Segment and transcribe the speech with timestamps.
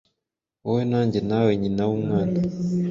[0.63, 2.39] wowe nanjye nawe nyina wumwana